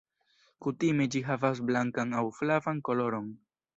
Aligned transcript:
Kutime 0.65 1.05
ĝi 1.15 1.21
havas 1.27 1.61
blankan 1.67 2.17
aŭ 2.23 2.25
flavan 2.39 2.81
koloron. 2.89 3.29